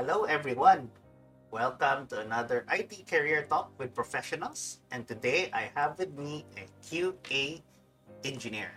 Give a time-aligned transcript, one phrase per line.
[0.00, 0.88] Hello, everyone.
[1.52, 4.80] Welcome to another IT Career Talk with Professionals.
[4.88, 7.60] And today I have with me a QA
[8.24, 8.72] engineer.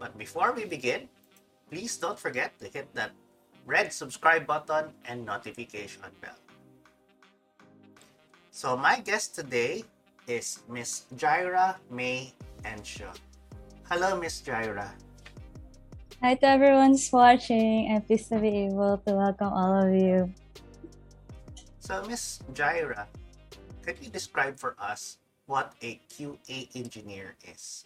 [0.00, 1.12] But before we begin,
[1.68, 3.12] please don't forget to hit that
[3.68, 6.40] red subscribe button and notification bell.
[8.48, 9.84] So my guest today
[10.24, 12.32] is Miss Jaira May
[12.64, 13.12] Ensho.
[13.92, 14.88] Hello, Miss Jaira.
[16.24, 17.92] Hi to everyone who's watching.
[17.92, 20.32] I'm pleased to be able to welcome all of you.
[21.84, 23.04] So, Miss Jaira,
[23.84, 27.84] could you describe for us what a QA engineer is?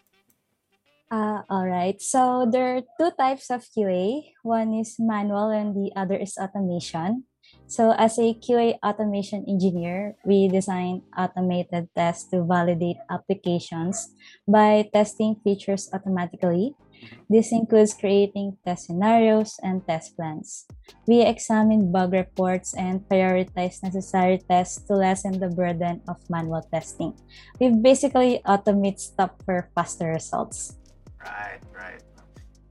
[1.11, 1.99] Uh, all right.
[1.99, 4.23] So there are two types of QA.
[4.47, 7.27] One is manual and the other is automation.
[7.67, 14.15] So as a QA automation engineer, we design automated tests to validate applications
[14.47, 17.31] by testing features automatically Mm-hmm.
[17.31, 20.67] this includes creating test scenarios and test plans.
[21.07, 27.15] We examine bug reports and prioritize necessary tests to lessen the burden of manual testing.
[27.61, 30.77] We basically automate stuff for faster results.
[31.23, 32.03] Right, right.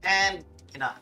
[0.02, 0.92] And, you know,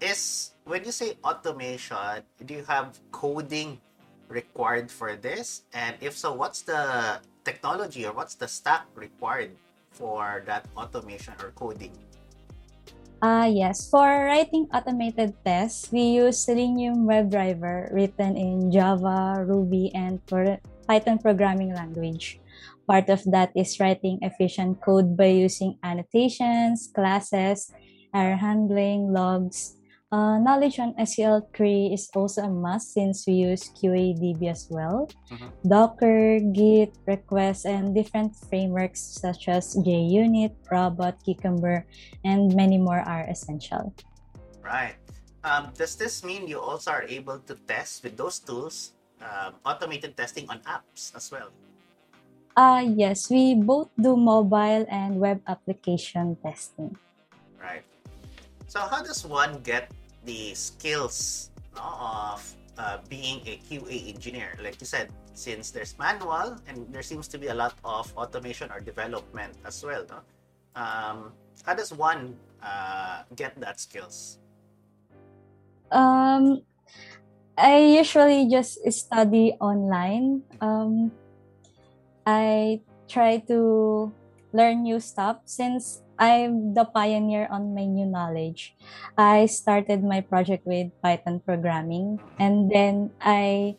[0.00, 3.80] is when you say automation, do you have coding
[4.28, 5.62] required for this?
[5.74, 9.50] And if so, what's the technology or what's the stack required
[9.90, 11.92] for that automation or coding?
[13.20, 13.84] Ah, uh, yes.
[13.84, 20.24] For writing automated tests, we use Selenium WebDriver written in Java, Ruby, and
[20.88, 22.40] Python programming language.
[22.88, 27.68] Part of that is writing efficient code by using annotations, classes,
[28.16, 29.76] error handling, logs,
[30.12, 35.08] uh, knowledge on SQL query is also a must since we use QADB as well.
[35.30, 35.68] Mm-hmm.
[35.68, 41.86] Docker, Git, requests, and different frameworks such as JUnit, Robot, Cucumber,
[42.24, 43.94] and many more are essential.
[44.62, 44.94] Right.
[45.42, 50.16] Um, does this mean you also are able to test with those tools, um, automated
[50.16, 51.48] testing on apps as well?
[52.56, 56.98] Uh, yes, we both do mobile and web application testing.
[57.56, 57.86] Right.
[58.66, 59.88] So, how does one get
[60.24, 62.40] the skills no, of
[62.78, 64.56] uh, being a QA engineer.
[64.62, 68.70] Like you said, since there's manual and there seems to be a lot of automation
[68.70, 70.04] or development as well.
[70.08, 70.20] No?
[70.76, 71.32] Um,
[71.64, 74.38] how does one uh, get that skills?
[75.90, 76.62] Um,
[77.58, 80.42] I usually just study online.
[80.60, 81.12] Um,
[82.24, 84.12] I try to
[84.52, 88.76] learn new stuff since I'm the pioneer on my new knowledge.
[89.16, 93.76] I started my project with Python programming and then I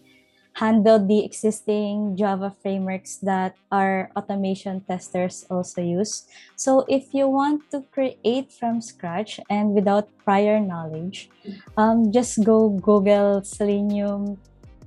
[0.54, 6.28] handled the existing Java frameworks that our automation testers also use.
[6.58, 11.30] So if you want to create from scratch and without prior knowledge,
[11.78, 14.42] um, just go Google Selenium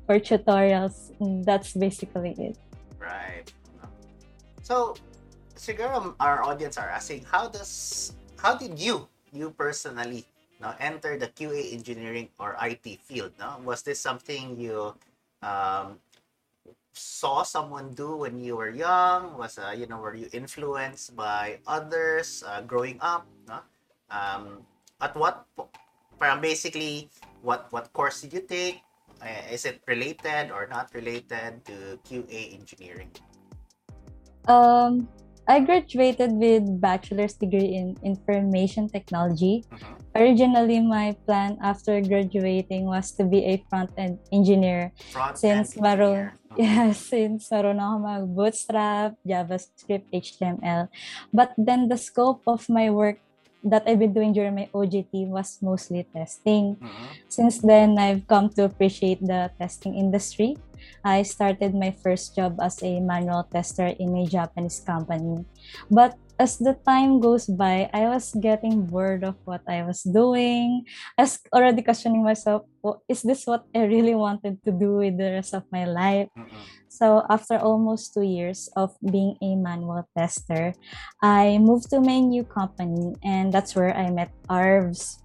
[0.06, 1.14] for tutorials.
[1.46, 2.58] That's basically it.
[2.98, 3.48] Right.
[4.62, 4.96] So
[5.56, 10.24] siguro our audience are asking, how does, how did you, you personally,
[10.60, 13.32] no, enter the QA engineering or IT field?
[13.38, 13.58] No?
[13.64, 14.94] Was this something you
[15.42, 15.98] um,
[16.92, 19.36] saw someone do when you were young?
[19.38, 23.26] Was, uh, you know, were you influenced by others uh, growing up?
[23.48, 23.60] No?
[24.10, 24.62] Um,
[25.00, 25.46] at what,
[26.18, 27.10] parang basically,
[27.42, 28.80] what, what course did you take?
[29.22, 33.10] Uh, is it related or not related to QA engineering?
[34.46, 35.08] Um,
[35.46, 39.64] I graduated with bachelor's degree in information technology.
[39.68, 40.16] Mm-hmm.
[40.16, 44.92] Originally, my plan after graduating was to be a front-end engineer.
[45.12, 46.56] Front since maro mm-hmm.
[46.62, 50.88] yeah, since marunong ako mag-bootstrap, JavaScript, HTML.
[51.34, 53.18] But then the scope of my work
[53.64, 56.76] that I've been doing during my OJT was mostly testing.
[56.76, 57.06] Mm-hmm.
[57.28, 60.56] Since then, I've come to appreciate the testing industry.
[61.04, 65.44] I started my first job as a manual tester in a Japanese company.
[65.90, 70.84] But as the time goes by, I was getting bored of what I was doing.
[71.18, 75.18] I was already questioning myself, well, is this what I really wanted to do with
[75.18, 76.28] the rest of my life?
[76.36, 76.56] Mm-hmm.
[76.88, 80.74] So after almost two years of being a manual tester,
[81.22, 85.23] I moved to my new company and that's where I met Arvs.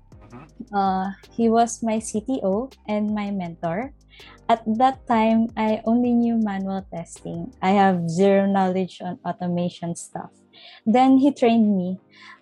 [0.73, 3.93] Uh, he was my CTO and my mentor.
[4.49, 7.53] At that time, I only knew manual testing.
[7.61, 10.33] I have zero knowledge on automation stuff.
[10.85, 11.99] Then he trained me.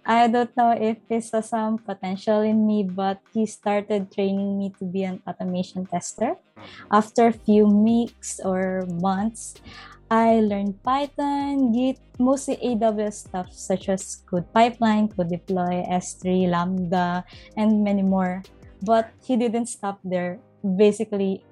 [0.08, 4.72] I don't know if he saw some potential in me, but he started training me
[4.80, 6.40] to be an automation tester.
[6.40, 6.96] Mm-hmm.
[6.96, 9.60] After a few weeks or months,
[10.10, 17.26] I learned Python, Git, mostly AWS stuff such as Code Pipeline, Code Deploy, S3, Lambda,
[17.58, 18.44] and many more.
[18.84, 20.40] But he didn't stop there.
[20.64, 21.44] Basically,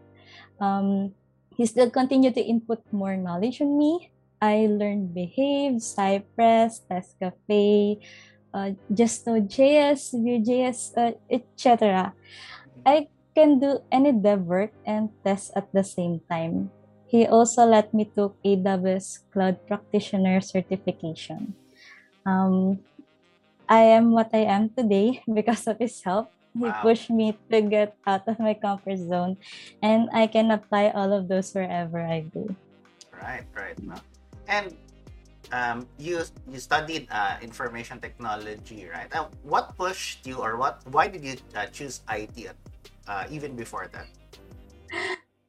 [0.55, 1.11] Um,
[1.55, 4.11] he still continued to input more knowledge on me.
[4.39, 7.99] I learned Behave, Cypress, Test Cafe,
[8.53, 9.99] uh, Just Vue.js,
[10.95, 12.15] uh, etc.
[12.85, 16.71] I can do any dev work and test at the same time.
[17.07, 21.53] He also let me took AWS Cloud Practitioner certification.
[22.25, 22.79] Um,
[23.69, 26.29] I am what I am today because of his help.
[26.55, 26.81] He Wow.
[26.81, 29.35] pushed me to get out of my comfort zone,
[29.83, 32.47] and I can apply all of those wherever I go.
[33.11, 33.75] Right, right.
[33.83, 33.99] No.
[34.47, 34.71] And
[35.51, 39.11] um, you you studied uh, information technology, right?
[39.11, 40.79] Uh, what pushed you, or what?
[40.95, 42.55] Why did you uh, choose IT
[43.03, 44.07] uh, even before that?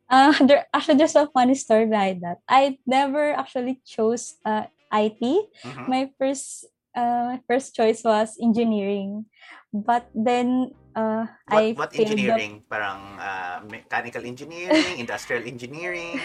[0.08, 2.38] Uh, there, actually, there's a funny story behind that.
[2.48, 5.48] I never actually chose uh, IT.
[5.64, 5.88] Mhm.
[5.88, 6.66] My first
[6.96, 9.28] uh, my first choice was engineering,
[9.70, 12.64] but then uh, I What, what failed the engineering?
[12.66, 16.18] Parang uh, mechanical engineering, industrial engineering,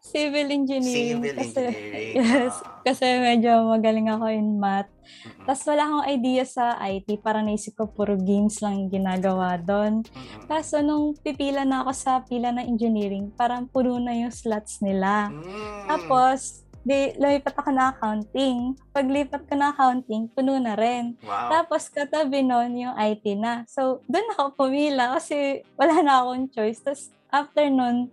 [0.00, 1.18] civil engineering.
[1.18, 2.14] civil kasi, engineering.
[2.22, 2.80] yes, ah.
[2.86, 4.88] kasi medyo magaling ako in math.
[5.08, 5.48] Mm-mm.
[5.48, 7.08] Tapos wala akong idea sa IT.
[7.24, 10.06] Parang naisip ko puro games lang yung ginagawa doon.
[10.06, 10.46] Mm-mm.
[10.46, 15.32] Kaso nung pipila na ako sa pila ng engineering, parang puno na yung slots nila.
[15.32, 15.88] Mm.
[15.88, 18.74] Tapos, di, lumipat ako na accounting.
[18.94, 21.16] Paglipat ko na accounting, puno na rin.
[21.22, 21.50] wow.
[21.50, 23.64] Tapos, katabi nun yung IT na.
[23.66, 26.82] So, doon ako pumila kasi wala na akong choice.
[26.82, 28.12] Tapos, after nun,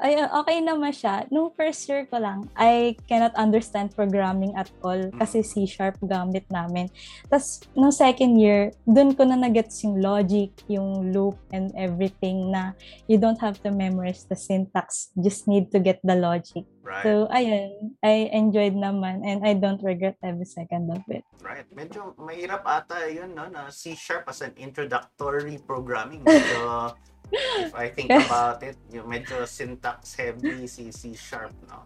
[0.00, 1.24] ay, okay naman siya.
[1.32, 6.92] Nung first year ko lang, I cannot understand programming at all kasi C-sharp gamit namin.
[7.28, 12.76] Tapos, nung second year, dun ko na nagets yung logic, yung loop, and everything na
[13.08, 15.12] you don't have to memorize the syntax.
[15.16, 16.68] Just need to get the logic.
[16.86, 17.02] right.
[17.02, 21.26] So, ayun, I enjoyed naman and I don't regret every second of it.
[21.42, 21.66] Right.
[21.74, 23.50] Medyo mahirap ata yun, no?
[23.50, 26.22] Na C-sharp as an introductory programming.
[26.22, 26.94] Medyo,
[27.32, 28.26] if I think Yes.
[28.30, 31.82] about it, yung medyo syntax heavy si C-sharp, no?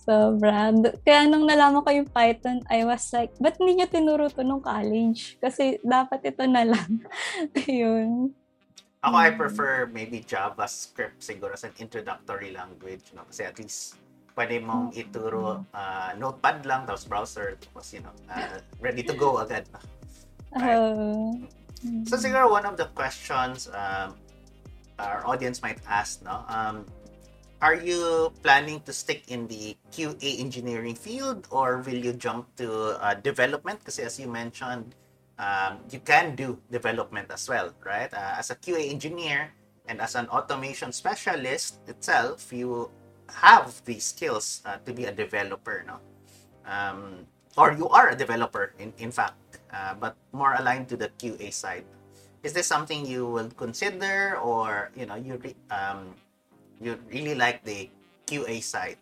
[0.00, 0.72] Sobra.
[1.04, 4.64] Kaya nung nalaman ko yung Python, I was like, ba't hindi nyo tinuro to nung
[4.64, 5.36] college?
[5.38, 7.04] Kasi dapat ito na lang.
[7.68, 8.32] Yun.
[9.00, 9.38] Ako, I Mm.
[9.40, 13.24] prefer maybe JavaScript siguro as an introductory language, no?
[13.28, 13.96] Kasi at least
[14.36, 19.40] pwede mong ituro uh, notepad lang, tapos browser, tapos, you know, uh, ready to go
[19.40, 19.64] agad.
[19.72, 19.80] no?
[20.52, 21.48] Right.
[21.80, 24.16] So siguro one of the questions um,
[24.98, 26.44] our audience might ask, no?
[26.48, 26.84] Um,
[27.62, 32.96] are you planning to stick in the QA engineering field or will you jump to
[33.00, 33.80] uh, development?
[33.80, 34.94] Because as you mentioned,
[35.38, 38.12] um, you can do development as well, right?
[38.12, 39.52] Uh, as a QA engineer
[39.88, 42.90] and as an automation specialist itself, you
[43.28, 45.96] have the skills uh, to be a developer, no?
[46.68, 51.08] Um, or you are a developer, in, in fact, uh, but more aligned to the
[51.18, 51.84] QA side.
[52.42, 56.14] Is this something you will consider, or you know, you re- um,
[56.80, 57.88] you really like the
[58.26, 58.96] QA side?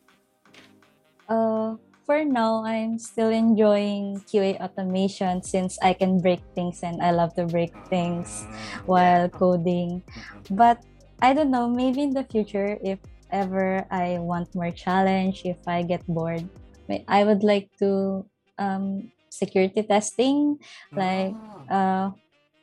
[1.28, 1.76] Uh,
[2.06, 7.34] for now, I'm still enjoying QA automation since I can break things and I love
[7.34, 10.02] to break things Mm, while coding.
[10.02, 10.56] Mhm.
[10.56, 10.80] But
[11.20, 12.98] I don't know, maybe in the future, if
[13.30, 16.48] ever I want more challenge, if I get bored,
[17.08, 18.24] I would like to
[18.58, 20.58] um, security testing,
[20.93, 21.70] like Mm.
[21.70, 22.06] uh,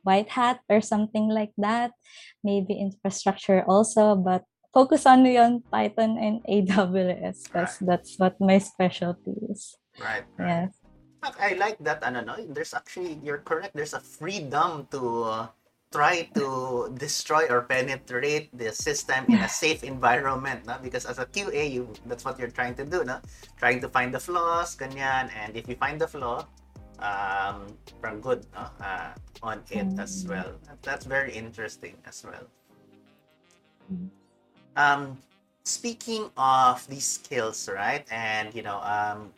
[0.04, 1.96] white hat or something like that.
[2.44, 4.44] Maybe infrastructure also, but
[4.76, 9.80] focus on on Python and AWS because that's what my specialty is.
[9.98, 10.68] right, right.
[10.68, 10.76] Yes.
[11.40, 12.04] I like that.
[12.06, 12.38] Ano, no?
[12.38, 13.74] There's actually, you're correct.
[13.74, 15.48] There's a freedom to uh,
[15.90, 20.78] try to destroy or penetrate the system in a safe environment, no?
[20.84, 23.18] Because as a QA, you that's what you're trying to do, no?
[23.58, 25.32] Trying to find the flaws, ganyan.
[25.34, 26.46] And if you find the flaw,
[27.00, 28.70] um, from good no?
[28.80, 30.30] uh, on it as Mm.
[30.30, 30.52] well.
[30.82, 32.48] That's very interesting as well.
[33.92, 34.10] Mm.
[34.76, 35.18] Um,
[35.64, 38.06] speaking of these skills, right?
[38.12, 39.32] And you know, um,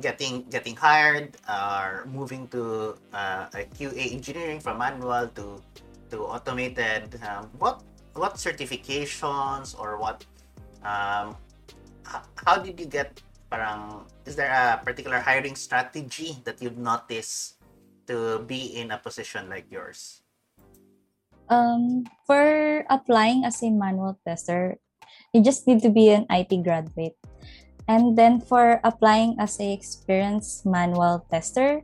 [0.00, 5.60] getting getting hired or moving to uh, a QA engineering from manual to
[6.10, 7.18] to automated.
[7.24, 7.82] Um, what
[8.14, 10.24] what certifications or what
[10.84, 11.36] um,
[12.44, 13.20] how did you get?
[13.50, 17.62] Parang is there a particular hiring strategy that you've noticed
[18.06, 20.22] to be in a position like yours?
[21.48, 24.78] Um, for applying as a manual tester,
[25.32, 27.14] you just need to be an IT graduate.
[27.86, 31.82] And then for applying as a experienced manual tester,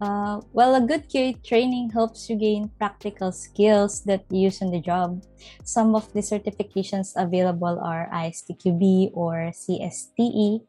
[0.00, 4.70] uh, well, a good QA training helps you gain practical skills that you use on
[4.70, 5.24] the job.
[5.64, 10.62] Some of the certifications available are ISTQB or CSTE.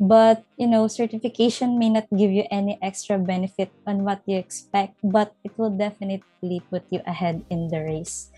[0.00, 4.98] But you know certification may not give you any extra benefit on what you expect
[5.04, 8.30] but it will definitely put you ahead in the race.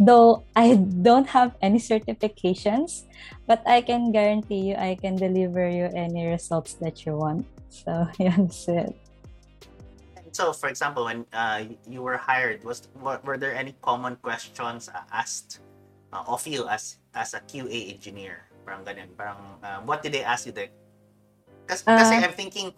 [0.00, 3.04] Though i don't have any certifications
[3.46, 7.46] but i can guarantee you i can deliver you any results that you want.
[7.68, 8.96] So yeah that's it.
[10.32, 14.88] So for example when uh, you were hired was what, were there any common questions
[15.12, 15.60] asked
[16.12, 18.48] uh, of you as as a QA engineer?
[18.64, 20.72] Parang ganyan parang uh, what did they ask you there
[21.66, 22.68] kasi, uh, kasi I'm thinking,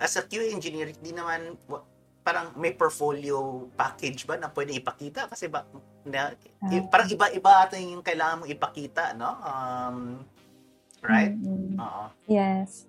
[0.00, 1.56] as a QA engineer, hindi naman,
[2.22, 5.26] parang may portfolio package ba na pwede ipakita?
[5.26, 5.66] Kasi ba,
[6.06, 9.30] na, uh, parang iba-iba ata yung kailangan mo ipakita, no?
[9.42, 9.98] Um,
[11.02, 11.34] right?
[11.34, 11.78] Mm-hmm.
[11.78, 12.04] Oo.
[12.30, 12.86] Yes.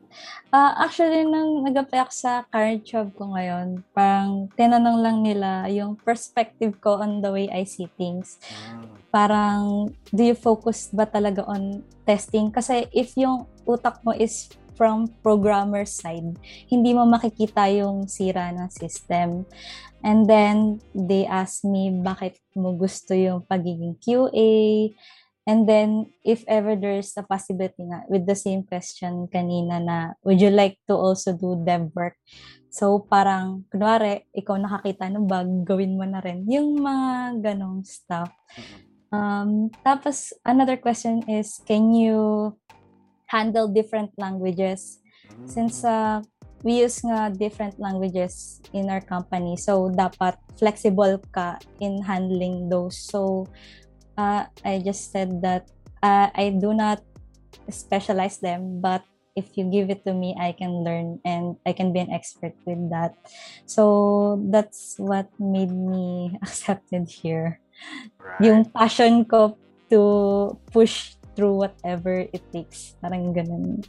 [0.53, 5.97] Uh, actually, nang nag-apply ako sa current job ko ngayon, parang tinanong lang nila yung
[5.97, 8.37] perspective ko on the way I see things.
[8.53, 8.85] Mm.
[9.09, 12.53] Parang, do you focus ba talaga on testing?
[12.53, 16.37] Kasi if yung utak mo is from programmer side,
[16.69, 19.45] hindi mo makikita yung sira ng system.
[20.03, 24.91] And then, they asked me, bakit mo gusto yung pagiging QA?
[25.43, 30.39] And then, if ever there's a possibility nga, with the same question kanina na, would
[30.39, 32.15] you like to also do dev work?
[32.71, 36.47] So, parang, kunwari, ikaw nakakita ng bug, gawin mo na rin.
[36.47, 38.31] Yung mga ganong stuff.
[39.11, 42.55] Um, tapos, another question is, can you
[43.33, 45.01] handle different languages.
[45.49, 46.21] Since uh,
[46.61, 53.01] we use nga different languages in our company, so dapat flexible ka in handling those.
[53.01, 53.49] So
[54.17, 55.69] uh, I just said that
[56.01, 57.01] uh, I do not
[57.69, 59.03] specialize them, but
[59.35, 62.53] if you give it to me, I can learn and I can be an expert
[62.65, 63.15] with that.
[63.65, 67.59] So that's what made me accepted here.
[68.19, 68.41] Right.
[68.41, 69.57] Yung passion ko
[69.89, 72.95] to push through whatever it takes.
[73.01, 73.81] Parang ganun.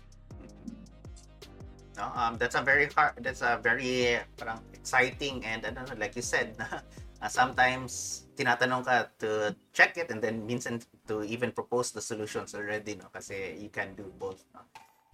[1.94, 6.26] No, um, that's a very hard, that's a very parang exciting and ano, like you
[6.26, 6.82] said, na
[7.24, 10.76] uh, sometimes tinatanong ka to check it and then minsan
[11.08, 13.08] to even propose the solutions already, no?
[13.08, 14.44] Kasi you can do both.
[14.52, 14.60] No?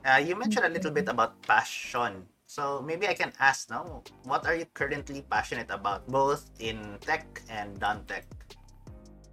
[0.02, 2.26] Uh, you mentioned a little bit about passion.
[2.50, 7.22] So maybe I can ask now, what are you currently passionate about, both in tech
[7.46, 8.26] and non-tech?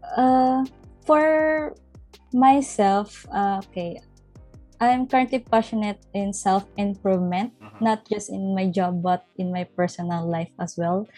[0.06, 0.62] Uh,
[1.02, 1.74] for
[2.30, 3.98] myself, uh, okay,
[4.78, 7.82] I'm currently passionate in self improvement, uh-huh.
[7.82, 11.10] not just in my job, but in my personal life as well.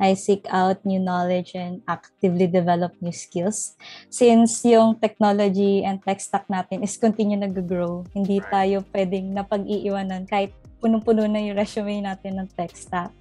[0.00, 3.76] I seek out new knowledge and actively develop new skills.
[4.08, 10.56] Since yung technology and tech stack natin is continue nag-grow, hindi tayo pwedeng napag-iiwanan kahit
[10.80, 13.12] punong-puno na yung resume natin ng tech stack.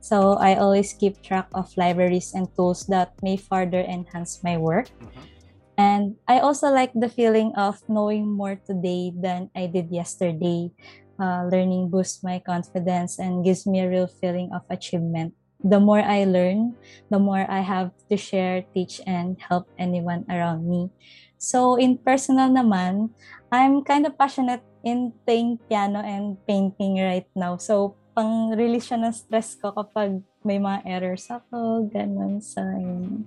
[0.00, 4.88] So I always keep track of libraries and tools that may further enhance my work.
[4.98, 5.34] Uh-huh
[5.76, 10.70] And I also like the feeling of knowing more today than I did yesterday.
[11.18, 15.34] Uh, learning boosts my confidence and gives me a real feeling of achievement.
[15.64, 16.76] The more I learn,
[17.08, 20.92] the more I have to share, teach, and help anyone around me.
[21.40, 23.16] So, in personal naman,
[23.48, 27.56] I'm kind of passionate in playing piano and painting right now.
[27.56, 32.44] So, pang-release siya ng stress ko kapag may mga errors ako, ganun.
[32.44, 33.24] So, yun.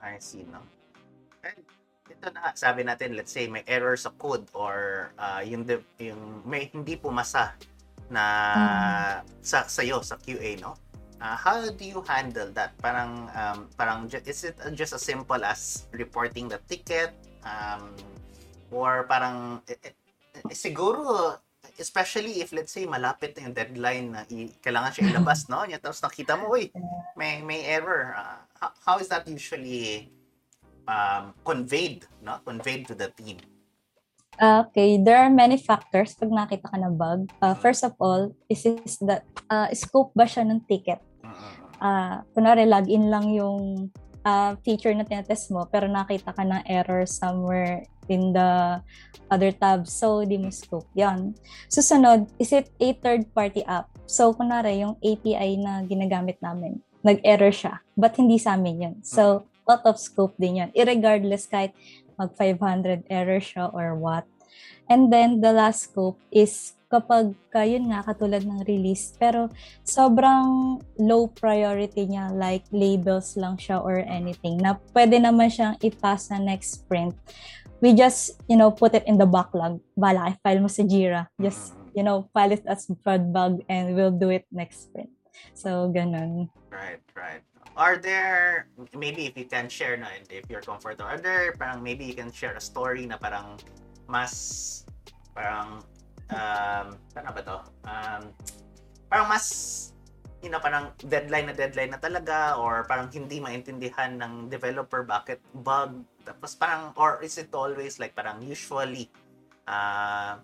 [0.00, 0.64] I see, no?
[2.16, 5.68] ito na sabi natin let's say may error sa code or uh, yung
[6.00, 7.54] yung may hindi pumasa
[8.08, 8.24] na
[9.22, 9.42] mm.
[9.42, 10.78] sa sayo sa QA no
[11.20, 15.86] uh, how do you handle that parang um, parang is it just as simple as
[15.92, 17.94] reporting the ticket um,
[18.72, 19.94] or parang eh, eh,
[20.36, 21.36] eh, siguro
[21.76, 26.00] especially if let's say malapit na yung deadline na i- kailangan siya ilabas no tapos
[26.00, 26.72] nakita mo uy
[27.16, 30.08] may may error uh, how, how is that usually
[30.88, 32.38] um, conveyed, no?
[32.46, 33.38] Conveyed to the team?
[34.36, 37.32] Okay, there are many factors pag nakita ka ng bug.
[37.40, 41.00] Uh, first of all, is, is that uh, scope ba siya ng ticket?
[41.78, 43.90] Uh, kunwari, login lang yung
[44.24, 48.80] uh, feature na tinatest mo, pero nakita ka ng error somewhere in the
[49.30, 49.92] other tabs.
[49.92, 50.88] So, di mo scope.
[50.94, 51.34] Yan.
[51.66, 53.90] Susunod, is it a third-party app?
[54.06, 58.96] So, kunwari, yung API na ginagamit namin, nag-error siya, but hindi sa amin yun.
[59.02, 60.70] So, lot of scope din yan.
[60.72, 61.74] Irregardless kahit
[62.16, 64.24] mag 500 error siya or what.
[64.86, 69.16] And then the last scope is kapag yun nga katulad ng release.
[69.16, 69.50] Pero
[69.82, 76.36] sobrang low priority niya like labels lang siya or anything na pwede naman siyang ipasa
[76.36, 77.16] next sprint
[77.80, 79.80] we just you know put it in the backlog.
[79.96, 81.28] Bala i-file mo sa Jira.
[81.36, 85.12] Just you know file it as prod bug and we'll do it next sprint
[85.54, 86.48] so ganun.
[86.70, 87.42] Right right.
[87.76, 91.84] Are there maybe if you can share na and if you're comfortable are there parang
[91.84, 93.60] maybe you can share a story na parang
[94.08, 94.84] mas
[95.36, 95.84] parang
[96.32, 97.58] um, paano ba to?
[97.86, 98.22] Um,
[99.06, 99.46] parang mas,
[100.42, 105.38] you know, parang deadline na deadline na talaga or parang hindi maintindihan ng developer bakit
[105.52, 106.02] bug.
[106.26, 109.10] Tapos parang, or is it always like parang usually,
[109.70, 110.38] uh,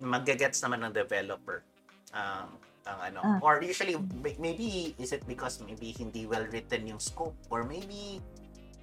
[0.00, 1.62] magagets naman ng developer.
[2.10, 2.58] Um,
[2.88, 3.20] ang ano.
[3.22, 3.38] Ah.
[3.44, 3.94] Or usually,
[4.24, 7.36] may- maybe, is it because maybe hindi well written yung scope?
[7.52, 8.18] Or maybe,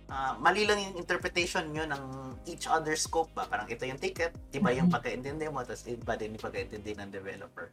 [0.07, 2.03] ah, mali lang yung interpretation nyo ng
[2.47, 3.47] each other scope ba?
[3.47, 4.95] Parang ito yung ticket, iba yung Mhm.
[4.95, 7.71] pagkaintindi mo, tapos iba din yung pagkaintindi ng developer.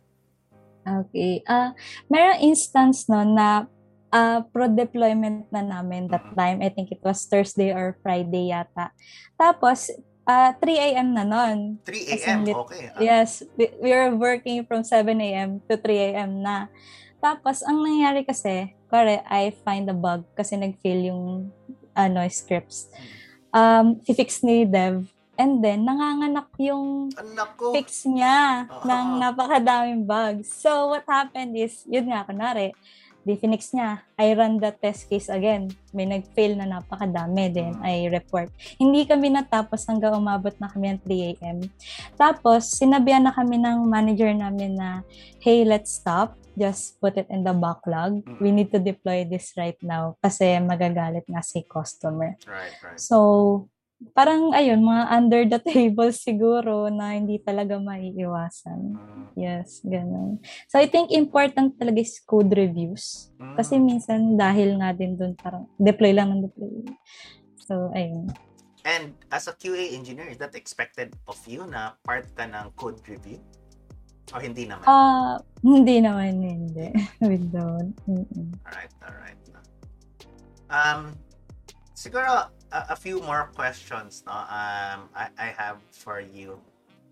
[0.85, 1.41] Okay.
[1.49, 1.73] Ah,
[2.13, 3.65] merong instance no na
[4.13, 6.37] ah, pro deployment na namin that Mhm.
[6.37, 6.59] time.
[6.61, 8.93] I think it was Thursday or Friday yata.
[9.35, 9.89] Tapos
[10.25, 11.13] ah 3 a.m.
[11.17, 11.81] na nun.
[11.85, 12.89] 3 As a.m., okay.
[12.93, 13.01] ah.
[13.01, 15.61] Yes, we, we were working from 7 a.m.
[15.69, 16.41] to 3 a.m.
[16.41, 16.69] na.
[17.25, 21.49] Tapos, ang nangyari kasi, kore, I find a bug kasi nag-fail yung
[21.95, 22.91] ano, scripts.
[23.55, 25.07] Um, fix ni Dev.
[25.35, 27.75] And then, nanganganak yung Anak ko.
[27.75, 28.87] fix niya Oo.
[28.87, 30.47] ng napakadaming bugs.
[30.47, 32.71] So, what happened is, yun nga, kunwari,
[33.25, 34.05] di finix niya.
[34.21, 35.73] I run the test case again.
[35.97, 37.51] May nag-fail na napakadami.
[37.51, 37.83] Then, Mm.
[37.83, 38.53] I report.
[38.77, 41.59] Hindi kami natapos hanggang umabot na kami ng 3 a.m.
[42.15, 45.01] Tapos, sinabihan na kami ng manager namin na,
[45.41, 46.37] hey, let's stop.
[46.55, 48.23] Just put it in the backlog.
[48.23, 48.39] Mm.
[48.39, 52.39] We need to deploy this right now kasi magagalit nga si customer.
[52.47, 53.01] Right, right.
[53.01, 53.67] So,
[54.13, 58.81] parang ayun, mga under the table siguro na hindi talaga maiiwasan.
[59.01, 60.39] Mm, Yes, ganun.
[60.71, 63.35] So, I think important talaga is code reviews.
[63.35, 63.59] mm.
[63.59, 66.87] Kasi minsan dahil nga din dun parang deploy lang ng deploy.
[67.67, 68.31] So, ayun.
[68.85, 73.01] And as a QA engineer, is that expected of you na part ka ng code
[73.09, 73.41] review?
[74.33, 74.85] O hindi naman?
[74.85, 76.93] Ah, hindi naman hindi.
[77.25, 77.97] We don't.
[78.05, 78.53] Mm-mm.
[78.65, 79.41] Alright, alright.
[80.69, 81.13] Um,
[81.97, 86.59] siguro, a, few more questions no, um, I, I have for you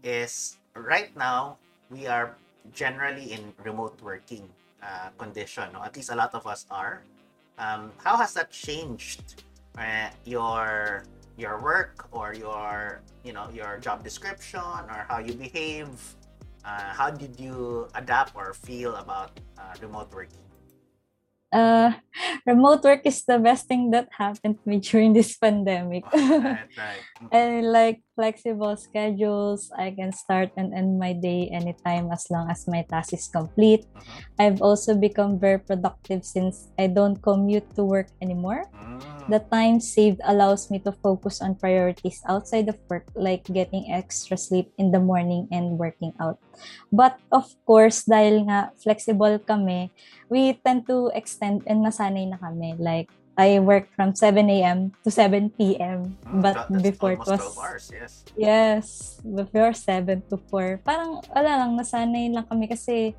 [0.02, 1.58] is, right now,
[1.90, 2.34] we are
[2.72, 4.48] generally in remote working
[4.82, 5.72] uh, condition.
[5.72, 5.82] No?
[5.82, 7.02] At least a lot of us are.
[7.58, 9.44] Um, how has that changed
[9.78, 11.04] uh, your
[11.38, 15.88] your work or your you know your job description or how you behave?
[16.64, 20.38] Uh, how did you adapt or feel about uh, remote working?
[21.52, 21.92] Uh,
[22.46, 26.04] remote work is the best thing that happened to me during this pandemic.
[26.12, 27.04] right, right.
[27.30, 29.70] I like flexible schedules.
[29.76, 33.86] I can start and end my day anytime as long as my task is complete.
[33.94, 34.20] Mhm.
[34.38, 38.68] I've also become very productive since I don't commute to work anymore.
[38.74, 39.00] Mm.
[39.28, 44.36] The time saved allows me to focus on priorities outside of work, like getting extra
[44.36, 46.38] sleep in the morning and working out.
[46.92, 49.92] But of course, dahil nga flexible kami,
[50.28, 52.76] we tend to extend and nasanay na kami.
[52.78, 54.92] Like, I work from 7 a.m.
[55.04, 56.16] to 7 p.m.
[56.28, 58.12] Mm, But that- before it was 12 hours, yes.
[58.36, 58.86] Yes,
[59.24, 60.80] before 7 to 4.
[60.84, 63.16] Parang, wala lang, nasanay lang kami kasi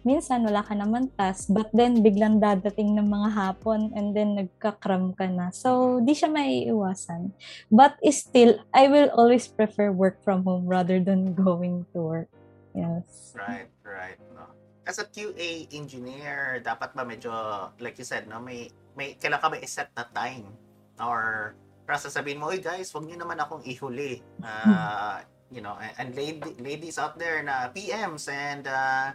[0.00, 5.12] minsan wala ka naman task, but then biglang dadating ng mga hapon and then nagkakram
[5.12, 5.52] ka na.
[5.52, 7.36] So, di siya maiiwasan.
[7.68, 12.30] But still, I will always prefer work from home rather than going to work.
[12.72, 13.34] Yes.
[13.36, 14.16] Right, right.
[14.32, 14.46] No.
[14.88, 17.30] As a QA engineer, dapat ba medyo,
[17.78, 20.48] like you said, no, may, may, kailangan ka ba i-set na time?
[20.96, 21.52] Or,
[21.84, 24.24] para sasabihin mo, oy guys, wag niyo naman akong ihuli.
[24.40, 25.20] Uh,
[25.52, 29.12] you know, and, and lady, ladies out there na PMs and uh,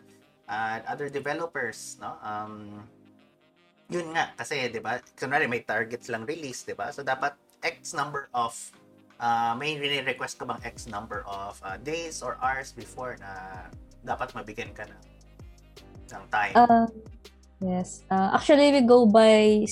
[0.50, 2.14] uh, other developers, no?
[2.22, 2.84] Um,
[3.90, 6.92] yun nga, kasi, di ba, kunwari may targets lang release, di ba?
[6.92, 8.54] So, dapat X number of,
[9.18, 13.66] uh, may request ka bang X number of uh, days or hours before na
[14.06, 15.02] dapat mabigyan ka ng,
[16.14, 16.54] ng time.
[16.54, 16.88] Uh,
[17.62, 18.04] yes.
[18.12, 19.66] Uh, actually, we go by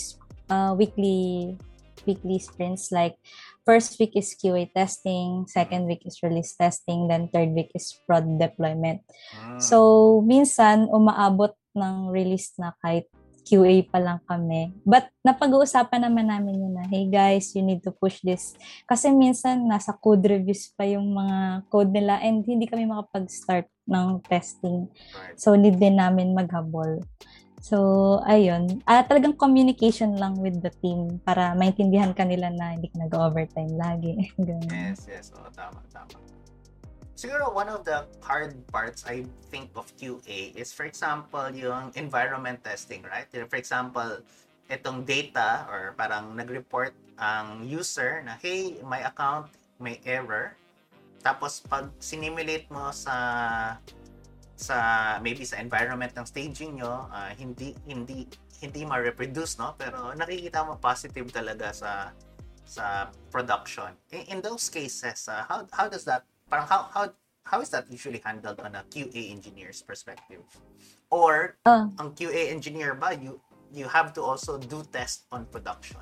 [0.50, 1.58] uh, weekly
[2.06, 2.92] weekly sprints.
[2.92, 3.16] Like
[3.64, 8.28] first week is QA testing, second week is release testing, then third week is prod
[8.40, 9.02] deployment.
[9.34, 9.60] Mm.
[9.60, 13.08] So minsan umaabot ng release na kahit
[13.44, 14.72] QA pa lang kami.
[14.88, 18.56] But napag-uusapan naman namin yun na, hey guys, you need to push this.
[18.88, 24.22] Kasi minsan nasa code reviews pa yung mga code nila and hindi kami makapag-start ng
[24.28, 24.88] testing.
[25.36, 27.04] So, need din namin maghabol.
[27.64, 28.84] So, ayun.
[28.84, 34.28] Ah, talagang communication lang with the team para maintindihan kanila na hindi ka nag-overtime lagi.
[34.36, 34.68] Ganun.
[34.68, 35.26] Yes, yes.
[35.32, 36.20] Oo, tama, tama.
[37.16, 42.60] Siguro one of the hard parts I think of QA is for example yung environment
[42.68, 43.32] testing, right?
[43.32, 44.20] For example,
[44.68, 49.48] itong data or parang nag-report ang user na hey, my account
[49.80, 50.60] may error.
[51.24, 53.16] Tapos pag sinimulate mo sa
[54.54, 54.78] sa
[55.24, 58.28] maybe sa environment ng staging nyo, ah, hindi hindi
[58.62, 59.74] hindi ma-reproduce, no?
[59.76, 62.12] Pero nakikita mo positive talaga sa
[62.64, 63.92] sa production.
[64.12, 67.06] In, in those cases, uh, how how does that parang how how
[67.44, 70.44] how is that usually handled on a QA engineer's perspective?
[71.12, 71.88] Or Ah.
[72.00, 73.40] ang QA engineer ba you
[73.74, 76.00] you have to also do test on production?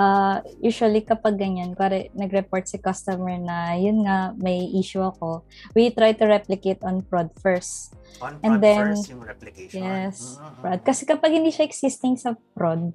[0.00, 5.44] Uh, usually kapag ganyan, kuwari nag-report si customer na yun nga, may issue ako,
[5.76, 7.92] we try to replicate on prod first.
[8.20, 9.80] On And prod then- first yung replication.
[9.80, 10.54] Yes, Mhm.
[10.60, 10.78] prod.
[10.82, 12.92] Kasi kapag hindi siya existing sa prod,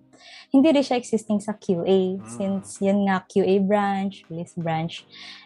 [0.51, 2.27] hindi rin siya existing sa QA Mm.
[2.27, 5.03] since yun nga QA branch, release branch.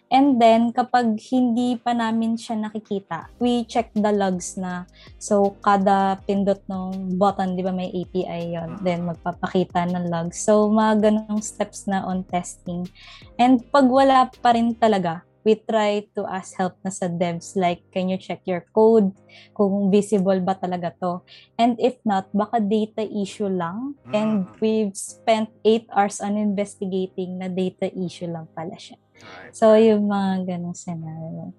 [0.09, 4.89] And then kapag hindi pa namin siya nakikita, we check the logs na
[5.21, 8.83] so kada pindot ng button, 'di ba may API 'yon, Mm.
[8.83, 10.41] then magpapakita ng logs.
[10.41, 12.89] So mga ganong steps na on testing.
[13.37, 17.81] And pag wala pa rin talaga, we try to ask help na sa devs like
[17.89, 19.09] can you check your code
[19.57, 21.25] kung visible ba talaga to
[21.57, 24.61] and if not baka data issue lang and Mm.
[24.61, 29.51] we've spent 8 hours on investigating na data issue lang pala siya Right.
[29.57, 31.57] so yung mga ganong scenario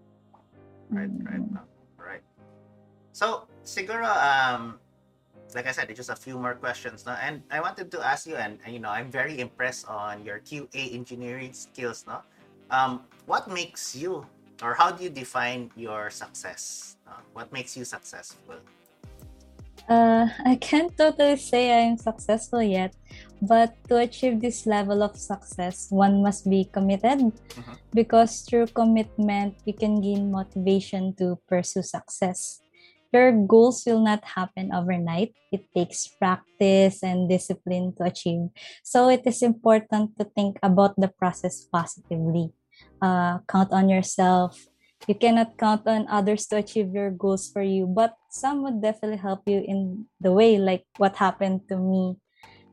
[0.90, 1.54] Right, right, Mm.
[2.02, 2.24] right.
[3.14, 4.82] So, siguro, um,
[5.54, 7.14] like I said, it's just a few more questions, no?
[7.14, 10.42] And I wanted to ask you, and and, you know, I'm very impressed on your
[10.42, 12.26] QA engineering skills, no?
[12.70, 14.26] Um, what makes you,
[14.58, 16.98] or how do you define your success?
[17.06, 17.14] no?
[17.30, 18.58] what makes you successful?
[19.86, 22.90] Uh, I can't totally say I'm successful yet,
[23.38, 27.74] but to achieve this level of success, one must be committed Mhm.
[27.94, 32.58] because through commitment, you can gain motivation to pursue success.
[33.14, 35.34] Your goals will not happen overnight.
[35.50, 38.54] It takes practice and discipline to achieve.
[38.86, 42.54] So it is important to think about the process positively.
[43.00, 44.68] Uh, count on yourself,
[45.08, 49.16] you cannot count on others to achieve your goals for you but some would definitely
[49.16, 52.16] help you in the way like what happened to me.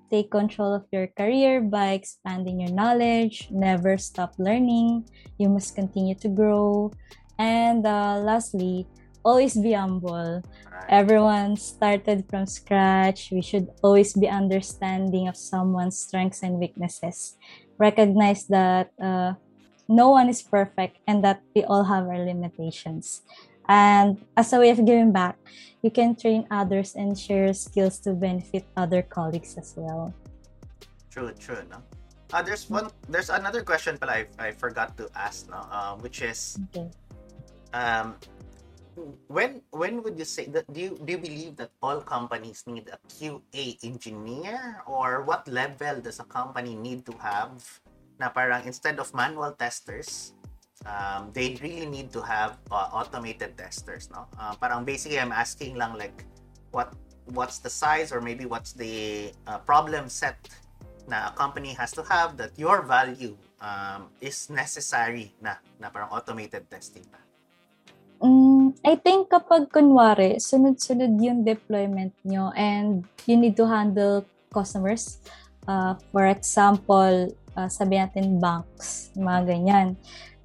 [0.09, 3.49] Take control of your career by expanding your knowledge.
[3.51, 5.03] Never stop learning.
[5.37, 6.91] You must continue to grow.
[7.37, 8.87] And uh, lastly
[9.25, 10.43] always be humble.
[10.87, 13.29] Everyone started from scratch.
[13.35, 17.35] We should always be understanding of someone's strengths and weaknesses.
[17.77, 19.33] Recognize that uh,
[19.87, 23.21] no one is perfect and that we all have our limitations
[23.67, 25.37] and as a way of giving back
[25.81, 30.13] you can train others and share skills to benefit other colleagues as well
[31.09, 31.81] True, true, no?
[32.31, 35.65] Uh, there's one, there's another question, but I, I forgot to ask, no?
[35.71, 36.91] Um, which is, okay
[37.73, 38.15] um,
[39.29, 42.89] when when would you say that do you do you believe that all companies need
[42.89, 47.61] a QA engineer or what level does a company need to have
[48.17, 50.33] na parang instead of manual testers
[50.85, 55.77] um, they really need to have uh, automated testers no uh, parang basically I'm asking
[55.77, 56.25] lang like
[56.71, 56.93] what
[57.33, 60.37] what's the size or maybe what's the uh, problem set
[61.07, 66.11] na a company has to have that your value um, is necessary na na parang
[66.11, 67.27] automated testing na
[68.17, 75.21] Mm, I think kapag kunwari, sunod-sunod yung deployment nyo and you need to handle customers.
[75.69, 79.87] Uh, for example, uh, sabi natin banks, mga ganyan.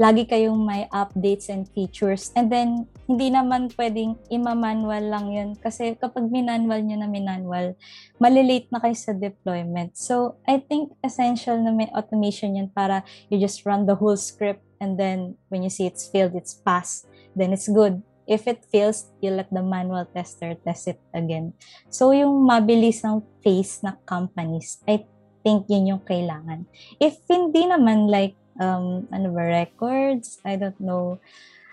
[0.01, 2.33] Lagi kayong may updates and features.
[2.33, 5.51] And then, hindi naman pwedeng ima-manual lang yun.
[5.61, 7.77] Kasi kapag minanwal nyo na minanwal,
[8.17, 9.95] malilate na kayo sa deployment.
[9.95, 14.65] So, I think essential na may automation yun para you just run the whole script
[14.81, 18.03] and then when you see it's failed, it's passed then it's good.
[18.23, 21.59] If it fails, you let the manual tester test it again.
[21.91, 25.03] So, yung mabilis ng pace na companies, I
[25.43, 26.65] think yun yung kailangan.
[26.99, 31.19] If hindi naman like, um, ano ba, records, I don't know.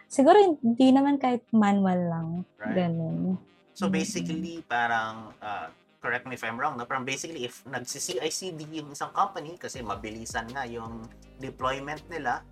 [0.09, 2.29] Siguro hindi naman kahit manual lang.
[2.57, 2.85] Right.
[2.85, 3.37] Ganun.
[3.77, 6.87] So basically, parang, uh, correct me if I'm wrong, no?
[6.87, 11.07] parang basically if nagsi-CICD yung isang company kasi mabilisan nga yung
[11.39, 12.43] deployment nila,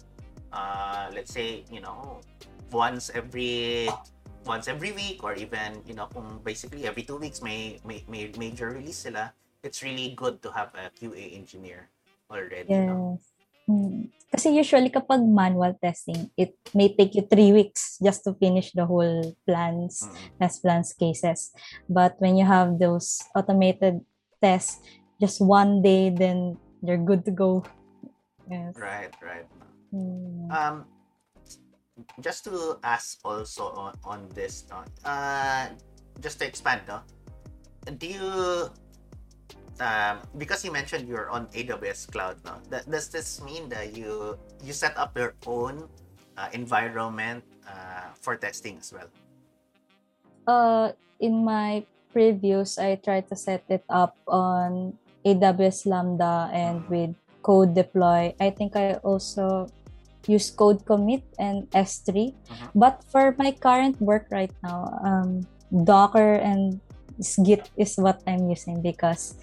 [0.51, 2.19] uh, let's say, you know,
[2.71, 3.87] once every
[4.47, 8.31] once every week or even, you know, kung basically every two weeks may, may, may
[8.39, 9.31] major release sila,
[9.67, 11.91] it's really good to have a QA engineer
[12.31, 13.19] already, no?
[13.19, 13.37] Yes.
[13.67, 14.07] Mm.
[14.31, 18.87] Kasi usually kapag manual testing, it may take you three weeks just to finish the
[18.87, 20.07] whole plans.
[20.07, 20.39] Mm.
[20.39, 21.51] test plans cases.
[21.91, 23.99] But when you have those automated
[24.39, 24.79] tests,
[25.19, 27.67] just one day, then you're good to go.
[28.47, 28.71] Yes.
[28.79, 29.47] Right, right.
[29.91, 30.47] Mm.
[30.47, 30.75] Um,
[32.23, 34.87] just to ask also on, on this, no?
[35.03, 35.75] Uh,
[36.23, 37.03] just to expand, no?
[37.87, 38.71] Do you,
[39.79, 42.57] um, because you mentioned you're on AWS cloud, no?
[42.69, 45.89] That, does this mean that you you set up your own
[46.37, 49.09] uh, environment uh, for testing as well?
[50.47, 57.13] Uh, in my previews, I tried to set it up on AWS Lambda and with
[57.43, 58.33] Code Deploy.
[58.39, 59.67] I think I also
[60.27, 62.35] use Code Commit and S3.
[62.35, 62.67] Mhm.
[62.75, 66.79] But for my current work right now, um, Docker and
[67.43, 69.35] Git is what I'm using because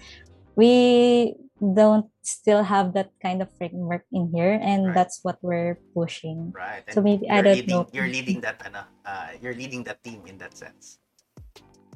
[0.55, 4.95] we don't still have that kind of framework in here, and Right.
[4.95, 6.51] that's what we're pushing.
[6.51, 6.83] Right.
[6.91, 7.87] So maybe I don't leading, know.
[7.93, 10.99] You're leading that, ano, uh, you're leading that team in that sense.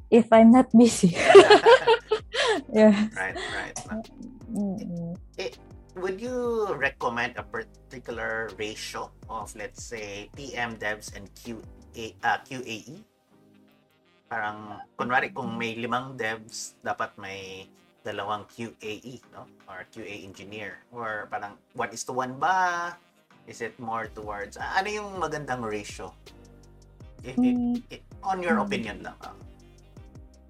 [0.09, 1.13] If I'm not busy,
[2.73, 3.09] yeah.
[3.13, 3.77] right, right.
[3.85, 4.01] No.
[4.49, 5.13] Mm-mm.
[5.99, 13.03] Would you recommend a particular ratio of, let's say, PM devs and QA, uh, QAE?
[14.29, 17.67] Parang, kunwari, kung may limang devs, dapat may
[18.01, 19.43] dalawang QAE, no?
[19.67, 20.79] Or QA engineer.
[20.91, 22.95] Or parang, one is to one ba?
[23.45, 26.13] Is it more towards, ah, ano yung magandang ratio?
[27.19, 29.17] If, if- if- on your opinion lang.
[29.19, 29.35] ah.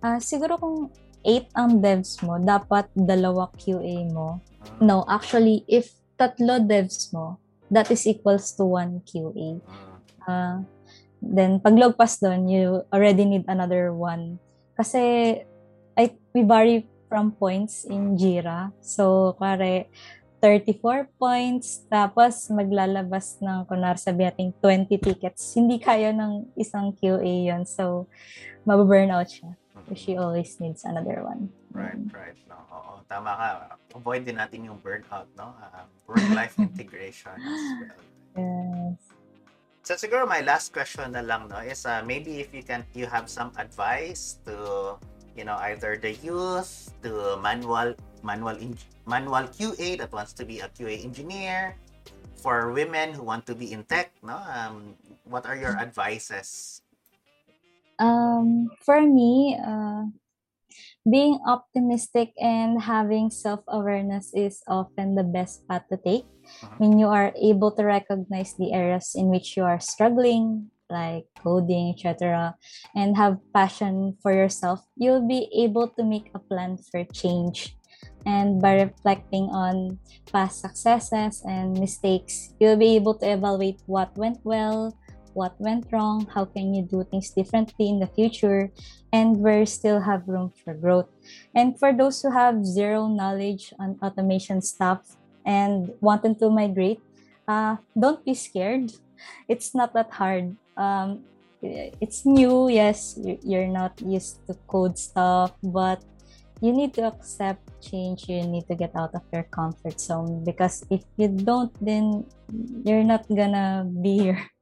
[0.02, 0.78] ah, siguro kung
[1.26, 4.40] 8 ang devs mo, dapat dalawa QA mo.
[4.80, 9.60] Mm, No, actually, if tatlo devs mo, that is equals to 1 QA.
[10.24, 10.62] Ah,
[11.20, 14.38] then, pag lagpas doon, you already need another one.
[14.76, 15.02] Kasi,
[15.98, 18.70] I, we vary from points in Jira.
[18.80, 19.90] So, kare
[20.40, 25.44] 34 points, tapos maglalabas ng, kunar sabi natin, 20 tickets.
[25.58, 28.08] Hindi kaya ng isang QA yon So,
[28.64, 29.58] mababurnout siya.
[29.76, 29.98] mm.
[29.98, 31.50] She always needs another one.
[31.74, 32.38] Right, right.
[32.48, 33.48] No, oo, tama ka.
[33.98, 35.52] Avoid din natin yung burnout, no?
[35.60, 38.02] Uh, work-life integration as well.
[38.38, 39.00] Yes.
[39.84, 43.10] So siguro my last question na lang, no, is uh, maybe if you can, you
[43.10, 44.54] have some advice to,
[45.36, 50.60] you know, either the youth, the manual, manual, in, manual QA that wants to be
[50.60, 51.76] a QA engineer,
[52.40, 54.40] for women who want to be in tech, no?
[54.40, 54.96] Um,
[55.28, 56.82] what are your advices?
[58.00, 60.08] Um, for me, uh,
[61.04, 66.24] being optimistic and having self-awareness is often the best path to take.
[66.64, 66.80] Mhm.
[66.80, 71.94] When you are able to recognize the areas in which you are struggling, like coding,
[71.94, 72.56] etc.,
[72.96, 77.78] and have passion for yourself, you'll be able to make a plan for change.
[78.26, 80.00] And by reflecting on
[80.32, 84.96] past successes and mistakes, you'll be able to evaluate what went well,
[85.34, 88.72] what went wrong, how can you do things differently in the future,
[89.14, 91.08] and where still have room for growth.
[91.56, 97.02] And for those who have zero knowledge on automation stuff and wanting to migrate,
[97.48, 98.92] uh, don't be scared.
[99.48, 100.56] It's not that hard.
[100.80, 101.28] Um,
[101.62, 106.00] it's new, yes, you- you're not used to code stuff, but
[106.64, 108.28] you need to accept change.
[108.32, 112.24] You need to get out of your comfort zone because if you don't, then
[112.84, 114.44] you're not gonna be here.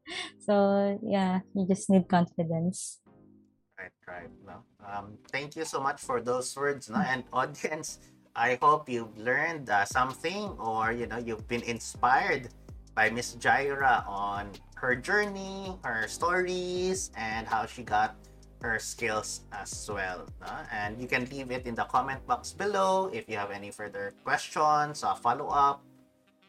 [0.48, 3.04] So yeah, you just need confidence.
[3.76, 4.32] Right, right.
[4.48, 4.64] No.
[4.80, 7.04] Um, thank you so much for those words, no.
[7.04, 8.00] And audience,
[8.32, 12.48] I hope you've learned uh, something, or you know, you've been inspired
[12.96, 18.16] by Miss Jaira on her journey, her stories, and how she got
[18.62, 20.26] her skills as well.
[20.42, 20.54] No?
[20.72, 24.14] And you can leave it in the comment box below if you have any further
[24.24, 25.82] questions or follow up.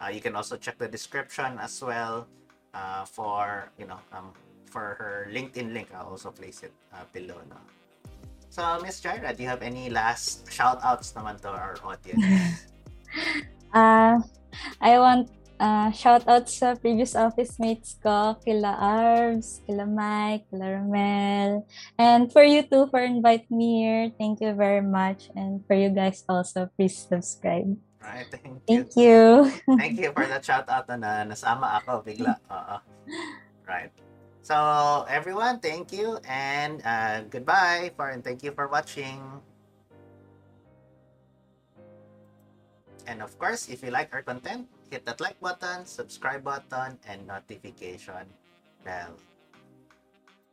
[0.01, 2.29] Uh, you can also check the description as well
[2.73, 4.31] uh, for you know um,
[4.67, 5.89] for her LinkedIn link.
[5.93, 7.41] I'll also place it uh, below.
[7.51, 7.59] No?
[8.49, 12.69] So, Miss Jaira, do you have any last shout outs naman to our audience?
[13.69, 14.17] Uh,
[14.81, 15.29] I want
[15.61, 21.67] uh, shout out sa previous office mates ko, kila Arvs, kila Mike, kila Romel,
[21.99, 24.11] and for you too for inviting me here.
[24.17, 25.31] Thank you very much.
[25.35, 27.79] And for you guys also, please subscribe.
[28.09, 28.85] right, thank you.
[28.85, 29.53] Thank you.
[29.79, 32.41] Thank you for that shout out na nasama ako bigla.
[32.49, 32.77] Oo.
[33.69, 33.93] Right.
[34.41, 39.21] So, everyone, thank you and uh, goodbye for and thank you for watching.
[43.05, 47.27] And of course, if you like our content, hit that like button, subscribe button, and
[47.27, 48.27] notification
[48.85, 49.17] bell.